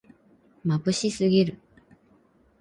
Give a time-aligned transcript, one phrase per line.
[0.63, 1.59] まぶしすぎる